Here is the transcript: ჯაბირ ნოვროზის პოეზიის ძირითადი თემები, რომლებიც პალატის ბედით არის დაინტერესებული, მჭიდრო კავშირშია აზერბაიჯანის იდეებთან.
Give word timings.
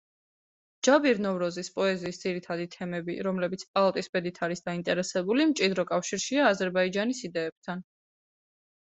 ჯაბირ 0.85 1.19
ნოვროზის 1.25 1.67
პოეზიის 1.73 2.17
ძირითადი 2.23 2.65
თემები, 2.75 3.17
რომლებიც 3.27 3.65
პალატის 3.75 4.09
ბედით 4.17 4.39
არის 4.47 4.65
დაინტერესებული, 4.71 5.47
მჭიდრო 5.51 5.85
კავშირშია 5.93 6.49
აზერბაიჯანის 6.55 7.23
იდეებთან. 7.29 7.85